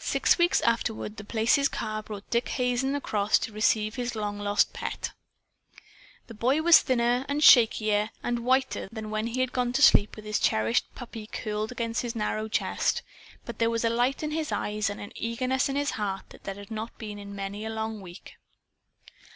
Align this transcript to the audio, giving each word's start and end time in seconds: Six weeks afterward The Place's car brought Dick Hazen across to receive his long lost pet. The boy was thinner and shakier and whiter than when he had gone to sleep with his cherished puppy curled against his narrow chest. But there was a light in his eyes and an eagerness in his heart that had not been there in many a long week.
Six 0.00 0.36
weeks 0.36 0.60
afterward 0.62 1.16
The 1.16 1.22
Place's 1.22 1.68
car 1.68 2.02
brought 2.02 2.28
Dick 2.28 2.48
Hazen 2.48 2.96
across 2.96 3.38
to 3.38 3.52
receive 3.52 3.94
his 3.94 4.16
long 4.16 4.36
lost 4.40 4.72
pet. 4.72 5.12
The 6.26 6.34
boy 6.34 6.60
was 6.60 6.80
thinner 6.80 7.24
and 7.28 7.40
shakier 7.40 8.10
and 8.20 8.40
whiter 8.40 8.88
than 8.90 9.10
when 9.10 9.28
he 9.28 9.38
had 9.38 9.52
gone 9.52 9.72
to 9.74 9.80
sleep 9.80 10.16
with 10.16 10.24
his 10.24 10.40
cherished 10.40 10.92
puppy 10.96 11.28
curled 11.28 11.70
against 11.70 12.02
his 12.02 12.16
narrow 12.16 12.48
chest. 12.48 13.02
But 13.46 13.60
there 13.60 13.70
was 13.70 13.84
a 13.84 13.90
light 13.90 14.24
in 14.24 14.32
his 14.32 14.50
eyes 14.50 14.90
and 14.90 15.00
an 15.00 15.12
eagerness 15.14 15.68
in 15.68 15.76
his 15.76 15.92
heart 15.92 16.30
that 16.42 16.56
had 16.56 16.72
not 16.72 16.98
been 16.98 17.18
there 17.18 17.22
in 17.22 17.36
many 17.36 17.64
a 17.64 17.70
long 17.70 18.00
week. 18.00 18.38